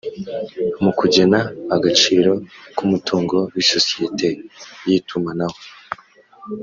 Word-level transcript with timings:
Mu 0.83 0.91
kugena 0.99 1.39
agaciro 1.75 2.31
k 2.75 2.79
umutungo 2.85 3.35
w 3.53 3.55
isosiyete 3.63 4.29
y 4.87 4.91
itumanaho 4.97 5.59